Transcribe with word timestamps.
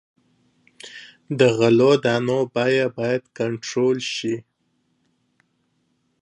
د 1.39 1.41
غلو 1.57 1.91
دانو 2.03 2.39
بیه 2.53 2.85
باید 2.97 3.23
کنټرول 3.37 3.97
شي. 4.13 4.35